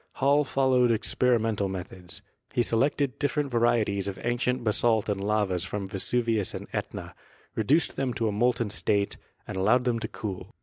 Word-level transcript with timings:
Hall 0.13 0.43
followed 0.43 0.89
experimental 0.89 1.69
methods; 1.69 2.23
he 2.53 2.63
selected 2.63 3.19
different 3.19 3.51
vari 3.51 3.81
eties 3.85 4.07
of 4.07 4.17
ancient 4.23 4.63
basalt 4.63 5.07
and 5.07 5.23
lavas 5.23 5.63
from 5.63 5.85
Vesuvius 5.85 6.55
and 6.55 6.67
Etna, 6.73 7.13
reduced 7.53 7.97
them 7.97 8.11
to 8.15 8.27
a 8.27 8.31
molten 8.31 8.71
state 8.71 9.17
and 9.47 9.57
allowed 9.57 9.83
them 9.83 9.99
to 9.99 10.07
cool. 10.07 10.55